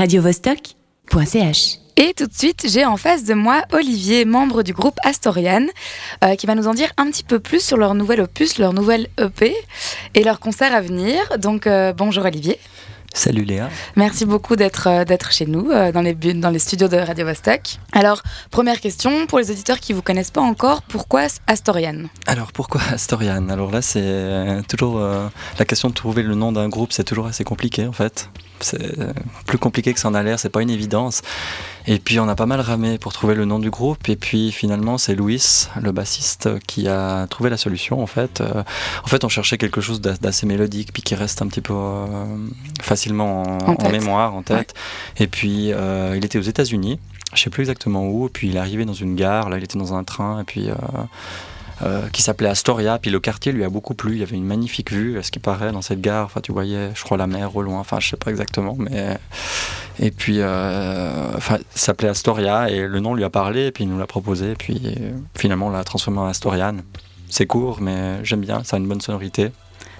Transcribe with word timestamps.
radiovostok.ch. 0.00 1.78
Et 1.98 2.14
tout 2.14 2.26
de 2.26 2.32
suite, 2.32 2.64
j'ai 2.66 2.86
en 2.86 2.96
face 2.96 3.24
de 3.24 3.34
moi 3.34 3.62
Olivier, 3.72 4.24
membre 4.24 4.62
du 4.62 4.72
groupe 4.72 4.96
Astorian, 5.04 5.66
euh, 6.24 6.34
qui 6.36 6.46
va 6.46 6.54
nous 6.54 6.66
en 6.68 6.72
dire 6.74 6.90
un 6.96 7.10
petit 7.10 7.24
peu 7.24 7.38
plus 7.38 7.62
sur 7.62 7.76
leur 7.76 7.94
nouvel 7.94 8.22
opus, 8.22 8.58
leur 8.58 8.72
nouvelle 8.72 9.08
EP 9.20 9.54
et 10.14 10.24
leur 10.24 10.40
concert 10.40 10.74
à 10.74 10.80
venir. 10.80 11.16
Donc 11.38 11.66
euh, 11.66 11.92
bonjour 11.92 12.24
Olivier. 12.24 12.58
Salut 13.12 13.44
Léa. 13.44 13.68
Merci 13.96 14.24
beaucoup 14.24 14.56
d'être 14.56 14.86
euh, 14.88 15.04
d'être 15.04 15.32
chez 15.32 15.44
nous 15.44 15.70
euh, 15.70 15.92
dans 15.92 16.00
les 16.00 16.14
bu- 16.14 16.32
dans 16.32 16.48
les 16.48 16.60
studios 16.60 16.88
de 16.88 16.96
Radio 16.96 17.26
Vostok. 17.26 17.60
Alors 17.92 18.22
première 18.50 18.80
question 18.80 19.26
pour 19.26 19.38
les 19.40 19.50
auditeurs 19.50 19.80
qui 19.80 19.92
vous 19.92 20.00
connaissent 20.00 20.30
pas 20.30 20.40
encore, 20.40 20.80
pourquoi 20.82 21.26
Astorian? 21.46 22.04
Alors 22.26 22.52
pourquoi 22.52 22.80
Astorian? 22.92 23.48
Alors 23.50 23.70
là, 23.72 23.82
c'est 23.82 24.00
euh, 24.02 24.62
toujours 24.66 24.98
euh, 24.98 25.26
la 25.58 25.64
question 25.66 25.90
de 25.90 25.94
trouver 25.94 26.22
le 26.22 26.36
nom 26.36 26.52
d'un 26.52 26.68
groupe, 26.70 26.92
c'est 26.92 27.04
toujours 27.04 27.26
assez 27.26 27.44
compliqué 27.44 27.86
en 27.86 27.92
fait. 27.92 28.30
C'est 28.64 28.96
plus 29.46 29.58
compliqué 29.58 29.92
que 29.94 30.00
ça 30.00 30.08
en 30.08 30.14
a 30.14 30.22
l'air, 30.22 30.38
c'est 30.38 30.48
pas 30.48 30.62
une 30.62 30.70
évidence. 30.70 31.22
Et 31.86 31.98
puis 31.98 32.20
on 32.20 32.28
a 32.28 32.34
pas 32.34 32.46
mal 32.46 32.60
ramé 32.60 32.98
pour 32.98 33.12
trouver 33.12 33.34
le 33.34 33.44
nom 33.44 33.58
du 33.58 33.70
groupe. 33.70 34.08
Et 34.08 34.16
puis 34.16 34.52
finalement, 34.52 34.98
c'est 34.98 35.14
Louis, 35.14 35.42
le 35.80 35.92
bassiste, 35.92 36.48
qui 36.66 36.88
a 36.88 37.26
trouvé 37.28 37.50
la 37.50 37.56
solution 37.56 38.02
en 38.02 38.06
fait. 38.06 38.40
Euh, 38.40 38.62
en 39.04 39.06
fait, 39.06 39.24
on 39.24 39.28
cherchait 39.28 39.58
quelque 39.58 39.80
chose 39.80 40.00
d'a- 40.00 40.14
d'assez 40.14 40.46
mélodique, 40.46 40.92
puis 40.92 41.02
qui 41.02 41.14
reste 41.14 41.42
un 41.42 41.46
petit 41.46 41.60
peu 41.62 41.72
euh, 41.74 42.06
facilement 42.82 43.42
en, 43.42 43.58
En 43.66 43.72
en 43.72 43.76
tête. 43.76 43.92
mémoire, 43.92 44.34
en 44.34 44.42
tête. 44.42 44.74
Et 45.18 45.26
puis 45.26 45.72
euh, 45.72 46.14
il 46.16 46.24
était 46.24 46.38
aux 46.38 46.42
États-Unis. 46.42 46.98
Je 47.34 47.40
sais 47.42 47.50
plus 47.50 47.62
exactement 47.62 48.08
où, 48.08 48.28
puis 48.28 48.48
il 48.48 48.56
est 48.56 48.58
arrivé 48.58 48.84
dans 48.84 48.92
une 48.92 49.14
gare, 49.14 49.50
là 49.50 49.56
il 49.58 49.62
était 49.64 49.78
dans 49.78 49.94
un 49.94 50.02
train, 50.02 50.40
et 50.40 50.44
puis 50.44 50.68
euh, 51.82 51.90
euh, 51.90 52.08
qui 52.08 52.22
s'appelait 52.22 52.48
Astoria, 52.48 52.98
puis 52.98 53.10
le 53.10 53.20
quartier 53.20 53.52
lui 53.52 53.64
a 53.64 53.68
beaucoup 53.68 53.94
plu, 53.94 54.12
il 54.12 54.18
y 54.18 54.22
avait 54.22 54.36
une 54.36 54.44
magnifique 54.44 54.92
vue, 54.92 55.18
à 55.18 55.22
ce 55.22 55.30
qui 55.30 55.38
paraît, 55.38 55.72
dans 55.72 55.82
cette 55.82 56.00
gare, 56.00 56.26
enfin 56.26 56.40
tu 56.40 56.52
voyais, 56.52 56.90
je 56.94 57.02
crois, 57.02 57.16
la 57.16 57.26
mer 57.26 57.54
au 57.56 57.62
loin, 57.62 57.80
enfin 57.80 58.00
je 58.00 58.10
sais 58.10 58.16
pas 58.16 58.30
exactement, 58.30 58.76
mais... 58.78 59.18
Et 60.02 60.10
puis, 60.10 60.36
euh, 60.38 61.32
enfin, 61.36 61.58
s'appelait 61.74 62.08
Astoria, 62.08 62.70
et 62.70 62.86
le 62.86 63.00
nom 63.00 63.14
lui 63.14 63.24
a 63.24 63.28
parlé, 63.28 63.66
et 63.66 63.70
puis 63.70 63.84
il 63.84 63.90
nous 63.90 63.98
l'a 63.98 64.06
proposé, 64.06 64.54
puis 64.54 64.80
euh, 64.86 65.10
finalement 65.36 65.66
on 65.66 65.70
l'a 65.70 65.84
transformé 65.84 66.20
en 66.20 66.26
Astorian. 66.26 66.76
C'est 67.28 67.46
court, 67.46 67.80
mais 67.80 68.24
j'aime 68.24 68.40
bien, 68.40 68.64
ça 68.64 68.76
a 68.76 68.78
une 68.78 68.88
bonne 68.88 69.02
sonorité. 69.02 69.50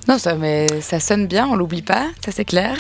Non, 0.09 0.19
ça, 0.19 0.35
mais 0.35 0.81
ça 0.81 0.99
sonne 0.99 1.27
bien, 1.27 1.47
on 1.47 1.55
l'oublie 1.55 1.83
pas, 1.83 2.07
ça 2.25 2.33
c'est 2.33 2.45
clair. 2.45 2.77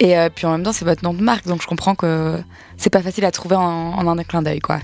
Et 0.00 0.18
euh, 0.18 0.28
puis 0.34 0.46
en 0.46 0.50
même 0.52 0.62
temps, 0.62 0.72
c'est 0.72 0.84
votre 0.84 1.04
nom 1.04 1.14
de 1.14 1.22
marque, 1.22 1.46
donc 1.46 1.62
je 1.62 1.66
comprends 1.66 1.94
que 1.94 2.42
c'est 2.76 2.90
pas 2.90 3.02
facile 3.02 3.24
à 3.24 3.30
trouver 3.30 3.56
en, 3.56 3.62
en 3.62 4.18
un 4.18 4.24
clin 4.24 4.42
d'œil, 4.42 4.60
quoi. 4.60 4.80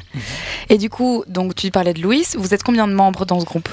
Et 0.69 0.79
du 0.79 0.89
coup, 0.91 1.25
donc 1.27 1.55
tu 1.55 1.71
parlais 1.71 1.95
de 1.95 2.01
Louis, 2.01 2.25
vous 2.37 2.55
êtes 2.55 2.63
combien 2.63 2.87
de 2.87 2.93
membres 2.93 3.25
dans 3.25 3.41
ce 3.41 3.45
groupe? 3.45 3.69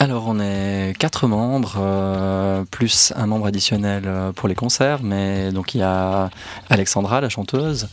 Alors, 0.00 0.26
on 0.28 0.38
est 0.38 0.94
quatre 0.96 1.26
membres, 1.26 1.74
euh, 1.76 2.62
plus 2.70 3.12
un 3.16 3.26
membre 3.26 3.46
additionnel 3.48 4.04
euh, 4.06 4.30
pour 4.30 4.48
les 4.48 4.54
concerts. 4.54 5.00
Mais 5.02 5.50
donc, 5.50 5.74
il 5.74 5.78
y 5.78 5.82
a 5.82 6.30
Alexandra, 6.70 7.20
la 7.20 7.28
chanteuse, 7.28 7.88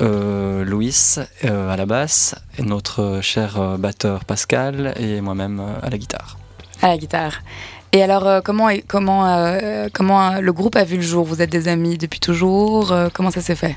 euh, 0.00 0.64
Louis 0.64 1.14
euh, 1.44 1.70
à 1.70 1.76
la 1.76 1.86
basse, 1.86 2.34
et 2.58 2.62
notre 2.62 3.20
cher 3.22 3.78
batteur 3.78 4.24
Pascal 4.24 4.94
et 4.98 5.20
moi-même 5.20 5.62
à 5.80 5.90
la 5.90 5.96
guitare. 5.96 6.38
à 6.82 6.88
la 6.88 6.98
guitare. 6.98 7.40
Et 7.94 8.02
alors, 8.02 8.26
euh, 8.26 8.40
comment, 8.44 8.70
comment, 8.88 9.24
euh, 9.24 9.88
comment 9.92 10.32
euh, 10.32 10.40
le 10.40 10.52
groupe 10.52 10.74
a 10.74 10.82
vu 10.82 10.96
le 10.96 11.02
jour? 11.02 11.24
Vous 11.24 11.40
êtes 11.40 11.50
des 11.50 11.68
amis 11.68 11.96
depuis 11.96 12.18
toujours? 12.18 12.92
Comment 13.12 13.30
ça 13.30 13.40
s'est 13.40 13.54
fait? 13.54 13.76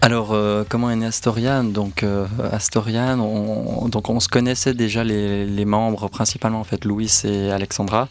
Alors, 0.00 0.36
comment 0.68 0.90
est 0.90 0.96
né 0.96 1.06
Astorian 1.06 1.64
Donc, 1.64 2.04
Astorian, 2.52 3.20
on, 3.20 3.88
donc 3.88 4.10
on 4.10 4.20
se 4.20 4.28
connaissait 4.28 4.74
déjà 4.74 5.02
les, 5.02 5.46
les 5.46 5.64
membres, 5.64 6.08
principalement 6.08 6.60
en 6.60 6.64
fait 6.64 6.84
Louis 6.84 7.10
et 7.24 7.50
Alexandra, 7.50 8.08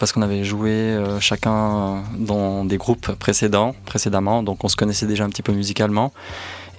parce 0.00 0.10
qu'on 0.10 0.22
avait 0.22 0.42
joué 0.42 0.98
chacun 1.20 2.02
dans 2.18 2.64
des 2.64 2.76
groupes 2.76 3.12
précédents, 3.12 3.76
précédemment, 3.84 4.42
donc 4.42 4.64
on 4.64 4.68
se 4.68 4.74
connaissait 4.74 5.06
déjà 5.06 5.22
un 5.22 5.28
petit 5.28 5.42
peu 5.42 5.52
musicalement. 5.52 6.12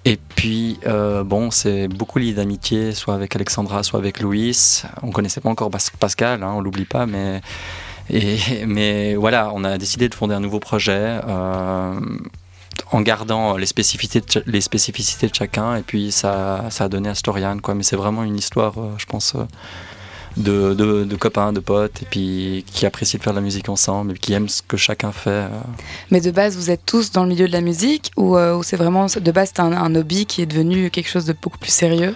Et 0.06 0.18
puis, 0.18 0.80
euh, 0.86 1.24
bon, 1.24 1.50
c'est 1.50 1.88
beaucoup 1.88 2.20
lié 2.20 2.34
d'amitié, 2.34 2.92
soit 2.94 3.14
avec 3.16 3.36
Alexandra, 3.36 3.84
soit 3.84 4.00
avec 4.00 4.20
Louis. 4.20 4.82
On 5.02 5.12
connaissait 5.12 5.40
pas 5.40 5.50
encore 5.50 5.70
Pas- 5.70 5.80
Pascal, 6.00 6.44
hein, 6.44 6.54
on 6.56 6.62
l'oublie 6.62 6.86
pas, 6.86 7.06
mais 7.06 7.42
mais 8.68 9.16
voilà, 9.16 9.52
on 9.54 9.64
a 9.64 9.78
décidé 9.78 10.10
de 10.10 10.16
fonder 10.16 10.36
un 10.36 10.42
nouveau 10.42 10.60
projet 10.60 11.22
euh, 11.26 12.00
en 12.92 13.02
gardant 13.02 13.56
les 13.56 13.66
spécificités, 13.66 14.20
de, 14.22 15.34
chacun. 15.34 15.78
Et 15.78 15.84
puis 15.84 16.12
ça, 16.12 16.66
a 16.78 16.90
donné 16.90 17.10
Astorian, 17.10 17.58
quoi. 17.60 17.76
Mais 17.76 17.84
c'est 17.84 17.96
vraiment 17.96 18.24
une 18.24 18.38
histoire, 18.38 18.78
euh, 18.78 18.92
je 18.98 19.06
pense, 19.06 19.36
de, 20.38 20.74
de, 20.74 21.04
de 21.04 21.16
copains, 21.16 21.54
de 21.54 21.60
potes, 21.60 22.02
et 22.02 22.06
puis 22.10 22.66
qui 22.72 22.86
apprécient 22.86 23.18
de 23.20 23.24
faire 23.24 23.34
de 23.34 23.38
la 23.40 23.44
musique 23.44 23.70
ensemble, 23.70 24.14
et 24.14 24.18
qui 24.18 24.34
aiment 24.34 24.50
ce 24.50 24.62
que 24.62 24.78
chacun 24.78 25.12
fait. 25.12 25.30
euh. 25.30 25.50
Mais 26.12 26.22
de 26.22 26.32
base, 26.32 26.56
vous 26.56 26.70
êtes 26.72 26.86
tous 26.86 27.12
dans 27.12 27.24
le 27.24 27.30
milieu 27.30 27.48
de 27.48 27.54
la 27.54 27.62
musique 27.62 28.12
ou, 28.18 28.38
euh, 28.38 28.56
ou 28.56 28.64
c'est 28.64 28.78
vraiment 28.78 29.06
de 29.06 29.32
base 29.32 29.52
c'est 29.54 29.62
un, 29.62 29.72
un 29.74 29.96
hobby 29.96 30.26
qui 30.26 30.42
est 30.42 30.46
devenu 30.46 30.90
quelque 30.90 31.10
chose 31.10 31.26
de 31.26 31.34
beaucoup 31.40 31.58
plus 31.58 31.72
sérieux? 31.74 32.16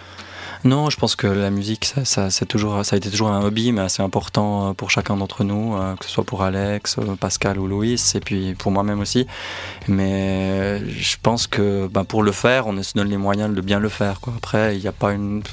Non, 0.64 0.90
je 0.90 0.98
pense 0.98 1.16
que 1.16 1.28
la 1.28 1.52
musique, 1.52 1.86
ça, 1.86 2.04
ça, 2.04 2.32
c'est 2.32 2.48
toujours, 2.48 2.84
ça 2.84 2.96
a 2.96 2.98
été 2.98 3.12
toujours 3.12 3.30
un 3.30 3.44
hobby, 3.44 3.72
mais 3.72 3.82
assez 3.82 4.02
important 4.02 4.70
euh, 4.70 4.74
pour 4.74 4.90
chacun 4.90 5.16
d'entre 5.16 5.44
nous, 5.44 5.76
que 6.00 6.06
ce 6.06 6.12
soit 6.12 6.24
pour 6.24 6.42
Alex, 6.42 6.98
Pascal 7.20 7.60
ou 7.60 7.68
Louis, 7.68 8.02
et 8.16 8.20
puis 8.20 8.56
pour 8.56 8.72
moi-même 8.72 9.00
aussi. 9.00 9.28
Mais 9.88 10.82
je 10.90 11.16
pense 11.22 11.46
que 11.46 11.88
ben, 11.88 12.06
pour 12.06 12.24
le 12.24 12.32
faire, 12.32 12.66
on 12.66 12.82
se 12.82 12.94
donne 12.96 13.10
les 13.10 13.18
moyens 13.18 13.54
de 13.54 13.62
bien 13.62 13.80
le 13.80 13.90
faire. 13.90 14.20
Quoi. 14.20 14.34
Après, 14.36 14.76
il 14.76 14.82
n'y 14.82 14.88
a 14.88 14.92
pas 14.92 15.14
une. 15.14 15.44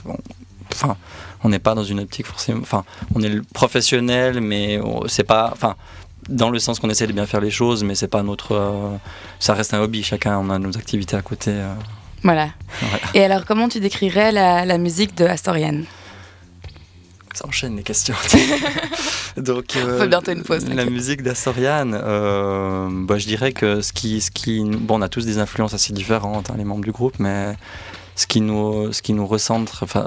Enfin, 0.74 0.96
on 1.42 1.48
n'est 1.48 1.58
pas 1.58 1.74
dans 1.74 1.84
une 1.84 2.00
optique 2.00 2.26
forcément. 2.26 2.60
Enfin, 2.62 2.84
on 3.14 3.22
est 3.22 3.40
professionnel, 3.52 4.40
mais 4.40 4.80
c'est 5.06 5.24
pas. 5.24 5.50
Enfin, 5.52 5.76
dans 6.28 6.50
le 6.50 6.58
sens 6.58 6.80
qu'on 6.80 6.88
essaie 6.90 7.06
de 7.06 7.12
bien 7.12 7.26
faire 7.26 7.40
les 7.40 7.50
choses, 7.50 7.84
mais 7.84 7.94
c'est 7.94 8.08
pas 8.08 8.22
notre. 8.22 8.52
euh, 8.52 8.96
ça 9.40 9.54
reste 9.54 9.74
un 9.74 9.80
hobby. 9.80 10.02
Chacun, 10.02 10.38
on 10.38 10.48
a 10.50 10.58
nos 10.58 10.76
activités 10.76 11.16
à 11.16 11.22
côté. 11.22 11.50
euh. 11.52 11.74
Voilà. 12.22 12.48
Voilà. 12.80 12.98
Et 13.14 13.22
alors, 13.22 13.44
comment 13.44 13.68
tu 13.68 13.78
décrirais 13.80 14.32
la, 14.32 14.64
la 14.64 14.78
musique 14.78 15.14
de 15.16 15.24
Astorian? 15.26 15.82
Ça 17.34 17.46
enchaîne 17.48 17.76
les 17.76 17.82
questions. 17.82 18.14
Donc, 19.36 19.76
euh, 19.76 20.06
bientôt 20.06 20.30
une 20.32 20.44
pause, 20.44 20.64
La 20.68 20.84
musique 20.84 21.22
d'Astorian, 21.22 21.90
euh, 21.92 22.88
bah, 22.90 23.18
je 23.18 23.26
dirais 23.26 23.52
que 23.52 23.80
ce 23.80 23.92
qui, 23.92 24.20
ce 24.20 24.30
qui, 24.30 24.62
bon, 24.64 24.98
on 25.00 25.02
a 25.02 25.08
tous 25.08 25.26
des 25.26 25.38
influences 25.38 25.74
assez 25.74 25.92
différentes, 25.92 26.50
hein, 26.50 26.54
les 26.56 26.64
membres 26.64 26.84
du 26.84 26.92
groupe, 26.92 27.16
mais 27.18 27.56
ce 28.16 28.26
qui 28.26 28.40
nous, 28.40 28.92
ce 28.92 29.02
qui 29.02 29.12
nous 29.12 29.26
recentre, 29.26 29.82
enfin, 29.82 30.06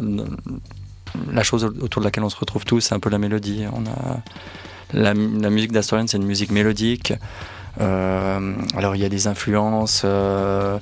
la 1.32 1.44
chose 1.44 1.66
autour 1.66 2.02
de 2.02 2.06
laquelle 2.06 2.24
on 2.24 2.30
se 2.30 2.38
retrouve 2.38 2.66
tous, 2.66 2.82
c'est 2.82 2.96
un 2.96 3.00
peu 3.00 3.10
la 3.10 3.18
mélodie. 3.18 3.66
On 3.74 3.86
a 3.86 4.22
la, 4.94 5.14
musique 5.14 5.72
d'Astorian, 5.72 6.08
c'est 6.08 6.18
une 6.18 6.26
musique 6.26 6.52
mélodique. 6.52 7.14
Euh, 7.80 8.56
alors 8.76 8.96
il 8.96 9.02
y 9.04 9.06
a 9.06 9.10
des 9.10 9.28
influences 9.28 10.02
euh, 10.04 10.80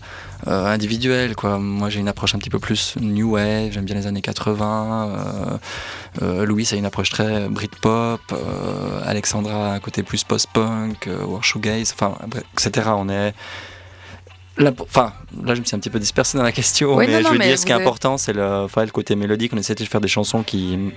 euh, 0.48 0.66
individuelles 0.68 1.36
quoi. 1.36 1.58
Moi 1.60 1.90
j'ai 1.90 2.00
une 2.00 2.08
approche 2.08 2.36
un 2.36 2.38
petit 2.38 2.50
peu 2.50 2.60
plus 2.60 2.96
new 3.02 3.32
wave, 3.32 3.72
j'aime 3.72 3.84
bien 3.84 3.96
les 3.96 4.08
années 4.08 4.22
80. 4.22 5.10
Euh, 5.10 5.58
euh, 6.22 6.46
Louis 6.46 6.70
a 6.72 6.76
une 6.76 6.86
approche 6.86 7.10
très 7.10 7.50
Britpop, 7.50 8.22
Alexandra 9.06 9.72
a 9.72 9.74
un 9.74 9.80
côté 9.80 10.04
plus 10.04 10.24
post-punk, 10.24 11.10
or 11.28 11.44
shoegaze, 11.44 11.94
etc. 12.54 12.90
On 12.96 13.10
est 13.10 13.34
Là, 14.58 14.72
pour- 14.72 14.86
Enfin, 14.86 15.12
là, 15.44 15.54
je 15.54 15.60
me 15.60 15.66
suis 15.66 15.76
un 15.76 15.80
petit 15.80 15.90
peu 15.90 16.00
dispersé 16.00 16.38
dans 16.38 16.44
la 16.44 16.52
question, 16.54 16.96
Oui, 16.96 17.06
mais 17.08 17.22
non, 17.22 17.30
je 17.30 17.34
veux 17.34 17.40
dire, 17.40 17.60
ce 17.60 17.66
qui 17.66 17.72
est 17.72 17.76
important, 17.76 18.18
c'est 18.18 18.32
le, 18.34 18.64
enfin, 18.64 18.86
le 18.86 18.92
côté 18.92 19.16
mélodique. 19.16 19.52
On 19.54 19.58
essaie 19.58 19.76
de 19.76 19.84
faire 19.84 20.00
des 20.02 20.08
chansons 20.08 20.44
qui, 20.44 20.94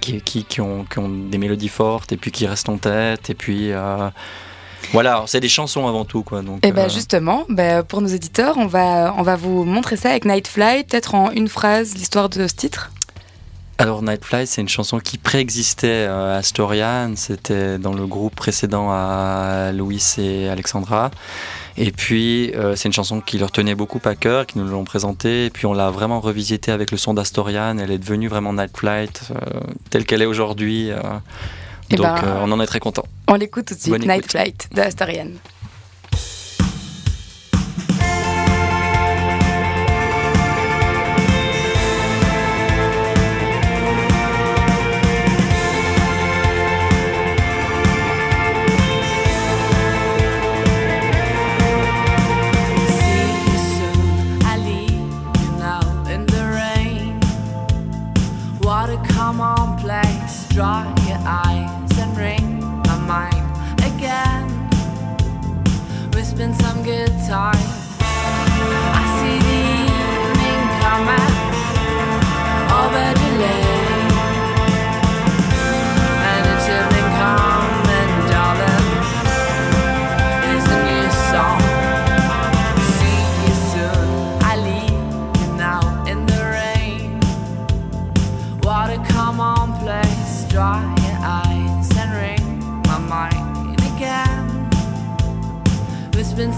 qui, 0.00 0.20
qui, 0.22 0.44
qui 0.44 0.60
ont, 0.60 0.84
qui 0.84 0.98
ont 0.98 1.08
des 1.08 1.38
mélodies 1.38 1.68
fortes 1.68 2.12
et 2.12 2.16
puis 2.16 2.30
qui 2.30 2.46
restent 2.46 2.68
en 2.70 2.78
tête. 2.78 3.28
Et 3.28 3.34
puis, 3.34 3.72
euh, 3.72 4.08
voilà, 4.92 5.24
c'est 5.26 5.40
des 5.40 5.48
chansons 5.50 5.86
avant 5.86 6.06
tout, 6.06 6.22
quoi. 6.22 6.40
Donc, 6.40 6.64
Et 6.64 6.72
ben 6.72 6.86
euh, 6.86 6.88
justement, 6.88 7.44
ben, 7.50 7.82
pour 7.82 8.00
nos 8.00 8.08
éditeurs, 8.08 8.56
on 8.56 8.66
va, 8.66 9.14
on 9.18 9.22
va 9.22 9.36
vous 9.36 9.64
montrer 9.64 9.96
ça 9.96 10.08
avec 10.10 10.24
Night 10.24 10.48
Fly, 10.48 10.84
peut-être 10.84 11.14
en 11.14 11.30
une 11.30 11.48
phrase 11.48 11.94
l'histoire 11.94 12.30
de 12.30 12.46
ce 12.46 12.54
titre. 12.54 12.90
Alors 13.80 14.02
Nightfly, 14.02 14.44
c'est 14.48 14.60
une 14.60 14.68
chanson 14.68 14.98
qui 14.98 15.18
préexistait 15.18 15.86
euh, 16.08 16.34
à 16.34 16.38
Astorian, 16.38 17.12
c'était 17.14 17.78
dans 17.78 17.92
le 17.92 18.06
groupe 18.08 18.34
précédent 18.34 18.88
à 18.90 19.70
Louis 19.72 20.02
et 20.18 20.48
Alexandra. 20.48 21.12
Et 21.80 21.92
puis 21.92 22.52
euh, 22.54 22.74
c'est 22.74 22.88
une 22.88 22.92
chanson 22.92 23.20
qui 23.20 23.38
leur 23.38 23.52
tenait 23.52 23.76
beaucoup 23.76 24.00
à 24.04 24.16
cœur, 24.16 24.46
qui 24.46 24.58
nous 24.58 24.66
l'ont 24.66 24.84
présentée, 24.84 25.46
et 25.46 25.50
puis 25.50 25.64
on 25.66 25.72
l'a 25.72 25.90
vraiment 25.90 26.20
revisitée 26.20 26.72
avec 26.72 26.90
le 26.90 26.96
son 26.96 27.14
d'Astorian, 27.14 27.78
elle 27.78 27.92
est 27.92 27.98
devenue 27.98 28.26
vraiment 28.26 28.52
Night 28.52 28.76
Flight, 28.76 29.30
euh, 29.30 29.60
telle 29.90 30.04
qu'elle 30.04 30.22
est 30.22 30.26
aujourd'hui. 30.26 30.90
euh. 30.90 31.00
Eh 31.90 31.96
donc 31.96 32.06
ben, 32.06 32.40
on 32.42 32.52
en 32.52 32.60
est 32.60 32.66
très 32.66 32.80
content. 32.80 33.04
On 33.28 33.34
l'écoute 33.34 33.66
tout 33.66 33.74
de 33.74 33.80
suite, 33.80 34.06
Night. 34.06 34.30
Flight 34.30 34.68
de 34.74 34.82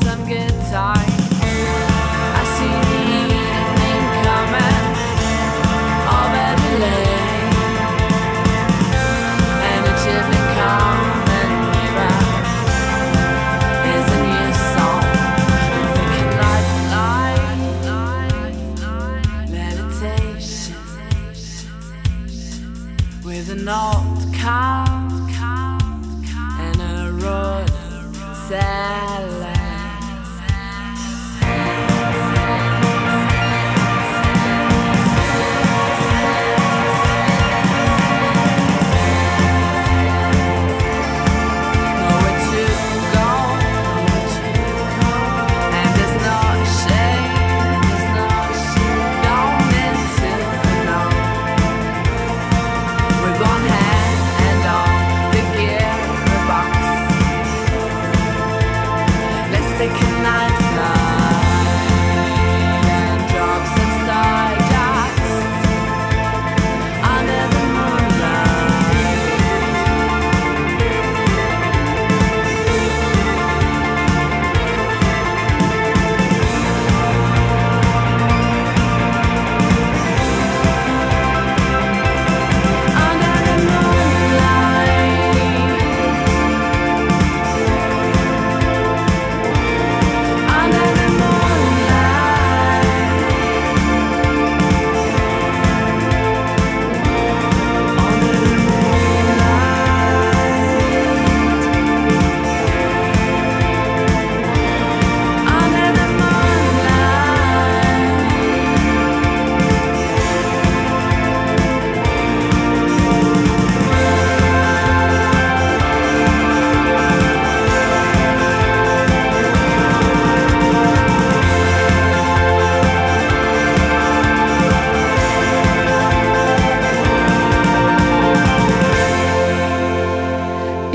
some 0.02 0.26
good 0.26 0.50
time. 0.70 1.09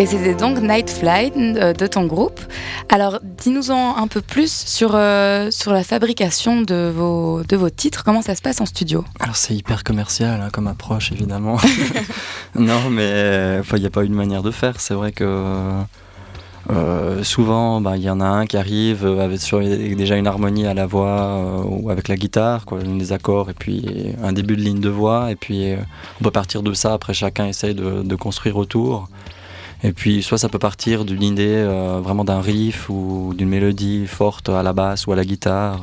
Et 0.06 0.08
c'était 0.08 0.36
donc 0.36 0.60
Night 0.60 0.92
Flight 0.92 1.34
euh, 1.36 1.74
de 1.74 1.88
ton 1.88 2.06
groupe. 2.06 2.40
Alors, 2.90 3.18
dis-nous-en 3.24 3.98
un 3.98 4.06
peu 4.06 4.22
plus 4.22 4.52
sur, 4.52 4.92
euh, 4.94 5.50
sur 5.50 5.74
la 5.74 5.84
fabrication 5.84 6.62
de 6.62 6.94
vos, 6.96 7.42
de 7.42 7.58
vos 7.58 7.72
titres. 7.72 8.04
Comment 8.04 8.22
ça 8.22 8.36
se 8.36 8.44
passe 8.44 8.62
en 8.62 8.68
studio? 8.68 9.04
Alors 9.20 9.36
c'est 9.36 9.56
hyper 9.56 9.84
commercial 9.84 10.42
hein, 10.42 10.50
comme 10.54 10.68
approche 10.68 11.12
évidemment. 11.12 11.58
non 12.56 12.92
mais 12.92 13.62
il 13.74 13.80
n'y 13.80 13.86
a 13.88 13.90
pas 13.90 14.04
une 14.04 14.14
manière 14.14 14.44
de 14.44 14.52
faire. 14.52 14.80
C'est 14.80 14.94
vrai 14.94 15.12
que 15.12 15.84
euh, 16.70 17.24
souvent 17.24 17.82
bah, 17.82 17.98
il 17.98 18.04
y 18.04 18.10
en 18.12 18.22
a 18.22 18.26
un 18.26 18.46
qui 18.46 18.58
arrive 18.58 19.08
avec 19.08 19.40
déjà 19.96 20.18
une 20.18 20.28
harmonie 20.28 20.68
à 20.68 20.76
la 20.76 20.86
voix 20.86 21.20
euh, 21.20 21.64
ou 21.66 21.90
avec 21.90 22.10
la 22.10 22.16
guitare, 22.16 22.66
quoi, 22.66 22.78
des 22.84 23.12
accords 23.12 23.50
et 23.50 23.56
puis 23.56 24.14
un 24.22 24.34
début 24.34 24.56
de 24.56 24.62
ligne 24.62 24.82
de 24.82 24.90
voix 24.90 25.32
et 25.32 25.36
puis 25.36 25.72
euh, 25.72 25.78
on 26.22 26.26
peut 26.26 26.32
partir 26.32 26.62
de 26.62 26.74
ça. 26.74 26.94
Après 26.94 27.16
chacun 27.16 27.48
essaye 27.48 27.74
de 27.74 28.16
construire 28.16 28.58
autour. 28.58 29.10
Et 29.88 29.92
puis 29.92 30.24
soit 30.24 30.40
ça 30.40 30.50
peut 30.50 30.58
partir 30.70 31.06
d'une 31.06 31.22
idée 31.22 31.46
euh, 31.58 32.00
vraiment 32.04 32.24
d'un 32.24 32.42
riff 32.42 32.90
ou 32.90 33.34
d'une 33.38 33.50
mélodie 33.50 34.08
forte 34.08 34.50
à 34.50 34.64
la 34.64 34.74
basse 34.74 35.06
ou 35.06 35.12
à 35.12 35.16
la 35.16 35.24
guitare. 35.24 35.80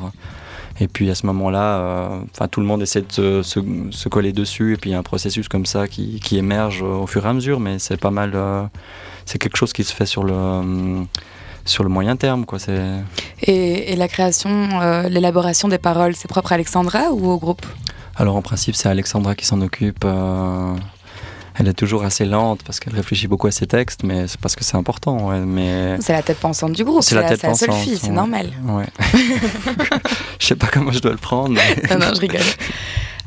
Et 0.81 0.89
puis 0.89 1.09
à 1.11 1.15
ce 1.15 1.25
moment-là, 1.27 1.67
euh, 1.79 2.47
tout 2.51 2.61
le 2.61 2.67
monde 2.67 2.83
essaie 2.83 3.03
de 3.03 3.13
se, 3.13 3.43
se- 3.43 3.61
se 3.91 4.09
coller 4.09 4.33
dessus. 4.33 4.73
Et 4.75 4.77
puis 4.77 4.91
il 4.91 4.93
y 4.95 4.97
a 4.97 4.99
un 4.99 5.05
processus 5.05 5.47
comme 5.49 5.67
ça 5.67 5.87
qui, 5.87 6.19
qui 6.19 6.37
émerge 6.37 6.83
au 6.83 7.07
fur 7.07 7.25
et 7.25 7.29
à 7.29 7.33
mesure. 7.33 7.61
Mais 7.61 7.79
c'est 7.79 7.97
pas 8.01 8.11
mal. 8.11 8.33
euh, 8.35 8.65
c'est 9.25 9.39
quelque 9.39 9.57
chose 9.57 9.73
qui 9.73 9.85
se 9.85 9.95
fait 9.95 10.07
sur 10.07 10.25
le 10.25 11.05
sur 11.65 11.85
le 11.85 11.91
moyen 11.91 12.17
terme, 12.17 12.45
quoi. 12.45 12.59
C'est 12.59 12.83
Et, 13.43 13.93
et 13.93 13.97
la 13.97 14.09
création, 14.09 14.51
l'élaboration 15.09 15.69
des 15.69 15.79
paroles, 15.79 16.17
c'est 16.17 16.27
propre 16.27 16.51
à 16.51 16.55
Alexandra 16.57 17.13
ou 17.13 17.31
au 17.31 17.39
groupe? 17.39 17.65
Alors 18.17 18.35
en 18.35 18.43
principe 18.43 18.75
c'est 18.75 18.89
Alexandra 18.89 19.37
qui 19.37 19.47
s'en 19.47 19.61
occupe. 19.61 20.05
Elle 21.59 21.69
est 21.69 21.73
toujours 21.75 22.05
assez 22.05 22.25
lente 22.25 22.63
parce 22.65 22.81
qu'elle 22.81 22.95
réfléchit 22.95 23.29
beaucoup 23.29 23.47
à 23.47 23.51
ses 23.51 23.67
textes, 23.67 24.03
mais 24.05 24.27
c'est 24.29 24.41
parce 24.41 24.57
que 24.57 24.65
c'est 24.65 24.77
important. 24.77 25.29
ouais, 25.29 25.41
mais 25.41 25.97
C'est 26.01 26.13
la 26.13 26.23
tête 26.23 26.39
pensante 26.39 26.73
du 26.73 26.85
groupe. 26.85 27.03
C'est 27.03 27.15
la 27.15 27.25
tête 27.25 27.41
c'est 27.41 27.55
seule 27.55 27.73
fille, 27.73 27.99
c'est 27.99 28.09
ouais. 28.09 28.13
normal. 28.15 28.51
Ouais. 28.67 28.87
je 30.39 30.47
sais 30.47 30.57
pas 30.57 30.69
comment 30.73 30.93
je 30.93 31.01
dois 31.01 31.13
le 31.13 31.17
prendre. 31.19 31.55
mais- 31.55 31.89
non, 31.91 32.07
non, 32.07 32.15
je 32.15 32.21
rigole. 32.21 32.41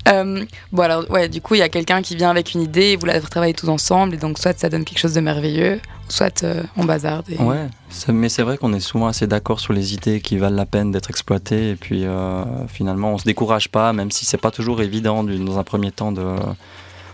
Euh, 0.07 0.45
bon, 0.71 0.83
alors, 0.83 1.09
ouais, 1.09 1.27
du 1.29 1.41
coup, 1.41 1.55
il 1.55 1.59
y 1.59 1.63
a 1.63 1.69
quelqu'un 1.69 2.03
qui 2.03 2.15
vient 2.15 2.29
avec 2.29 2.53
une 2.53 2.61
idée, 2.61 2.89
et 2.91 2.95
vous 2.95 3.07
la 3.07 3.19
travaillez 3.19 3.55
tous 3.55 3.69
ensemble, 3.69 4.13
et 4.13 4.17
donc 4.17 4.37
soit 4.37 4.55
ça 4.55 4.69
donne 4.69 4.85
quelque 4.85 4.99
chose 4.99 5.15
de 5.15 5.19
merveilleux, 5.19 5.79
soit 6.09 6.43
euh, 6.43 6.61
on 6.77 6.83
bazarde. 6.85 7.25
et- 7.31 7.41
Ouais, 7.41 7.67
mais 8.09 8.29
c'est 8.29 8.43
vrai 8.43 8.59
qu'on 8.59 8.71
est 8.73 8.79
souvent 8.79 9.07
assez 9.07 9.25
d'accord 9.25 9.59
sur 9.59 9.73
les 9.73 9.95
idées 9.95 10.21
qui 10.21 10.37
valent 10.37 10.55
la 10.57 10.67
peine 10.67 10.91
d'être 10.91 11.09
exploitées, 11.09 11.71
et 11.71 11.75
puis 11.75 12.05
euh, 12.05 12.43
finalement 12.67 13.13
on 13.13 13.17
se 13.17 13.23
décourage 13.23 13.69
pas, 13.69 13.93
même 13.93 14.11
si 14.11 14.25
c'est 14.25 14.37
pas 14.37 14.51
toujours 14.51 14.79
évident 14.83 15.23
dans 15.23 15.57
un 15.57 15.63
premier 15.63 15.91
temps 15.91 16.11
de, 16.11 16.35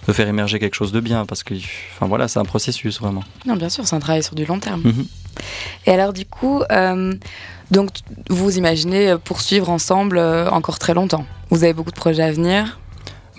de 0.07 0.13
faire 0.13 0.27
émerger 0.27 0.59
quelque 0.59 0.75
chose 0.75 0.91
de 0.91 0.99
bien, 0.99 1.25
parce 1.25 1.43
que 1.43 1.53
enfin 1.95 2.07
voilà, 2.07 2.27
c'est 2.27 2.39
un 2.39 2.45
processus 2.45 2.99
vraiment. 2.99 3.23
Non, 3.45 3.55
bien 3.55 3.69
sûr, 3.69 3.85
c'est 3.87 3.95
un 3.95 3.99
travail 3.99 4.23
sur 4.23 4.35
du 4.35 4.45
long 4.45 4.59
terme. 4.59 4.81
Mhm. 4.83 5.05
Et 5.85 5.91
alors, 5.91 6.13
du 6.13 6.25
coup, 6.25 6.63
euh, 6.71 7.13
donc, 7.71 7.89
vous 8.29 8.57
imaginez 8.57 9.11
euh, 9.11 9.17
poursuivre 9.17 9.69
ensemble 9.69 10.17
euh, 10.17 10.49
encore 10.49 10.79
très 10.79 10.93
longtemps. 10.93 11.25
Vous 11.49 11.63
avez 11.63 11.73
beaucoup 11.73 11.91
de 11.91 11.95
projets 11.95 12.23
à 12.23 12.31
venir. 12.31 12.79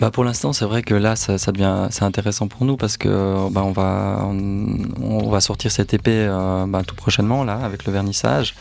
Bah 0.01 0.11
pour 0.11 0.25
l'instant, 0.25 0.53
c'est 0.53 0.65
vrai 0.65 0.83
que 0.83 0.95
là, 0.95 1.17
ça, 1.17 1.37
ça 1.39 1.53
devient 1.53 1.87
c'est 1.91 2.03
intéressant 2.03 2.49
pour 2.49 2.65
nous 2.65 2.77
parce 2.77 2.97
que 2.97 3.49
bah, 3.51 3.63
on 3.63 3.73
va 3.73 4.25
on, 4.25 4.79
on 5.01 5.31
va 5.31 5.41
sortir 5.41 5.71
cette 5.71 5.93
épée 5.95 6.27
euh, 6.29 6.65
bah, 6.67 6.83
tout 6.85 6.97
prochainement 6.97 7.45
là 7.45 7.61
avec 7.63 7.85
le 7.85 7.93
vernissage. 7.93 8.55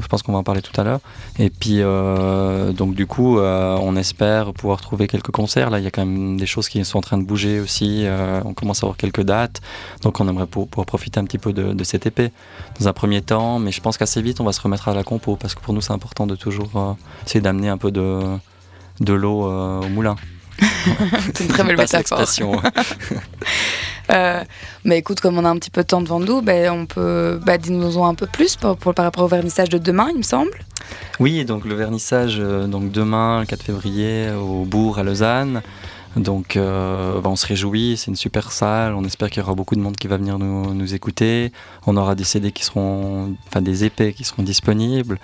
Je 0.00 0.06
pense 0.08 0.22
qu'on 0.22 0.32
va 0.32 0.38
en 0.38 0.42
parler 0.42 0.62
tout 0.62 0.78
à 0.80 0.84
l'heure. 0.84 1.00
Et 1.38 1.50
puis 1.50 1.78
euh, 1.80 2.72
donc 2.72 2.94
du 2.94 3.06
coup, 3.06 3.38
euh, 3.38 3.76
on 3.80 3.96
espère 3.96 4.52
pouvoir 4.52 4.80
trouver 4.80 5.06
quelques 5.06 5.30
concerts. 5.30 5.70
Là, 5.70 5.78
il 5.78 5.84
y 5.84 5.86
a 5.86 5.90
quand 5.90 6.04
même 6.04 6.36
des 6.36 6.46
choses 6.46 6.68
qui 6.68 6.84
sont 6.84 6.98
en 6.98 7.02
train 7.02 7.18
de 7.18 7.24
bouger 7.24 7.60
aussi. 7.60 8.02
Euh, 8.04 8.40
on 8.44 8.54
commence 8.54 8.82
à 8.82 8.86
avoir 8.86 8.96
quelques 8.96 9.22
dates, 9.22 9.60
donc 10.02 10.20
on 10.20 10.28
aimerait 10.28 10.46
pour- 10.46 10.68
pouvoir 10.68 10.86
profiter 10.86 11.20
un 11.20 11.24
petit 11.24 11.38
peu 11.38 11.52
de, 11.52 11.72
de 11.72 11.84
cette 11.84 12.06
épée 12.06 12.32
dans 12.80 12.88
un 12.88 12.92
premier 12.92 13.22
temps. 13.22 13.58
Mais 13.58 13.72
je 13.72 13.80
pense 13.80 13.96
qu'assez 13.98 14.22
vite, 14.22 14.40
on 14.40 14.44
va 14.44 14.52
se 14.52 14.60
remettre 14.60 14.88
à 14.88 14.94
la 14.94 15.04
compo 15.04 15.36
parce 15.36 15.54
que 15.54 15.60
pour 15.60 15.72
nous, 15.74 15.80
c'est 15.80 15.92
important 15.92 16.26
de 16.26 16.34
toujours 16.36 16.96
essayer 17.26 17.40
d'amener 17.40 17.68
un 17.68 17.78
peu 17.78 17.90
de 17.90 18.20
de 19.00 19.12
l'eau 19.12 19.42
au 19.44 19.88
moulin. 19.88 20.16
C'est 21.34 21.40
une 21.44 21.48
très 21.48 21.64
belle 21.64 21.76
métaphore. 21.76 22.18
Euh, 24.10 24.42
mais 24.84 24.98
écoute, 24.98 25.20
comme 25.20 25.36
on 25.38 25.44
a 25.44 25.48
un 25.50 25.56
petit 25.56 25.70
peu 25.70 25.82
de 25.82 25.86
temps 25.86 26.00
devant 26.00 26.20
nous, 26.20 26.40
ben, 26.42 26.70
on 26.70 26.86
peut. 26.86 27.40
Bah, 27.44 27.58
Dis-nous 27.58 28.04
un 28.04 28.14
peu 28.14 28.26
plus 28.26 28.56
pour- 28.56 28.76
par 28.76 29.04
rapport 29.04 29.24
au 29.24 29.28
vernissage 29.28 29.68
de 29.68 29.78
demain, 29.78 30.08
il 30.12 30.18
me 30.18 30.22
semble. 30.22 30.50
Oui, 31.18 31.44
donc 31.44 31.64
le 31.64 31.74
vernissage, 31.74 32.36
euh, 32.38 32.66
donc 32.66 32.92
demain, 32.92 33.40
le 33.40 33.46
4 33.46 33.62
février, 33.62 34.30
au 34.30 34.64
Bourg 34.64 34.98
à 34.98 35.02
Lausanne. 35.02 35.62
Donc 36.16 36.56
euh, 36.56 37.20
bah, 37.20 37.28
on 37.28 37.36
se 37.36 37.46
réjouit, 37.46 37.96
c'est 37.98 38.06
une 38.06 38.16
super 38.16 38.50
salle, 38.50 38.94
on 38.94 39.04
espère 39.04 39.28
qu'il 39.28 39.42
y 39.42 39.44
aura 39.44 39.54
beaucoup 39.54 39.76
de 39.76 39.80
monde 39.80 39.96
qui 39.96 40.08
va 40.08 40.16
venir 40.16 40.38
nous, 40.38 40.94
écouter. 40.94 41.52
On 41.86 41.96
aura 41.96 42.14
des 42.14 42.24
CD 42.24 42.52
qui 42.52 42.64
seront, 42.64 43.34
enfin 43.48 43.60
des 43.60 43.84
épées 43.84 44.14
qui 44.14 44.24
seront 44.24 44.42
disponibles. 44.42 45.18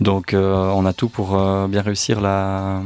Donc 0.00 0.32
euh, 0.32 0.70
on 0.74 0.86
a 0.86 0.92
tout 0.92 1.08
pour 1.08 1.38
euh, 1.38 1.68
bien 1.68 1.82
réussir 1.82 2.20
la, 2.20 2.82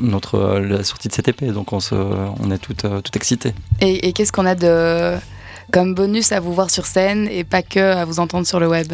notre, 0.00 0.62
sortie 0.82 1.08
de 1.08 1.12
cette 1.12 1.28
épée. 1.28 1.52
Donc 1.52 1.72
on, 1.72 1.80
se, 1.80 1.94
on 1.94 2.50
est 2.50 2.58
tout, 2.58 2.74
tout 2.74 3.12
excités. 3.14 3.54
Et, 3.80 4.08
et 4.08 4.12
qu'est-ce 4.12 4.32
qu'on 4.32 4.46
a 4.46 4.54
de. 4.54 5.16
Comme 5.72 5.94
bonus 5.94 6.30
à 6.30 6.38
vous 6.38 6.52
voir 6.52 6.70
sur 6.70 6.86
scène 6.86 7.28
et 7.28 7.42
pas 7.42 7.60
que 7.60 7.80
à 7.80 8.04
vous 8.04 8.20
entendre 8.20 8.46
sur 8.46 8.60
le 8.60 8.68
web? 8.68 8.92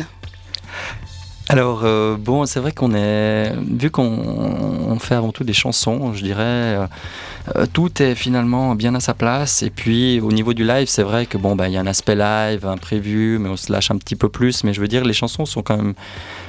Alors 1.49 1.81
euh, 1.85 2.17
bon, 2.17 2.47
c'est 2.47 2.61
vrai 2.61 2.73
qu'on 2.73 2.95
est 2.95 3.53
vu 3.57 3.91
qu'on 3.91 4.05
on 4.05 4.99
fait 4.99 5.17
avant 5.17 5.33
tout 5.33 5.45
des 5.45 5.53
chansons, 5.53 6.15
je 6.15 6.23
dirais, 6.23 6.43
euh, 6.43 6.87
euh, 7.57 7.67
tout 7.71 8.01
est 8.01 8.15
finalement 8.15 8.75
bien 8.75 8.95
à 8.95 9.01
sa 9.01 9.13
place. 9.13 9.63
Et 9.63 9.71
puis 9.71 10.21
au 10.21 10.31
niveau 10.31 10.55
du 10.55 10.65
live, 10.65 10.87
c'est 10.89 11.03
vrai 11.03 11.27
que 11.27 11.37
bon, 11.37 11.57
bah 11.57 11.69
il 11.69 11.75
y 11.75 11.77
a 11.77 11.81
un 11.81 11.87
aspect 11.87 12.15
live 12.15 12.65
imprévu, 12.65 13.39
mais 13.41 13.49
on 13.49 13.57
se 13.57 13.73
lâche 13.73 13.91
un 13.91 13.99
petit 13.99 14.17
peu 14.17 14.29
plus. 14.29 14.63
Mais 14.65 14.73
je 14.73 14.81
veux 14.81 14.89
dire, 14.89 15.05
les 15.05 15.13
chansons 15.13 15.45
sont 15.45 15.63
quand 15.63 15.77
même 15.77 15.95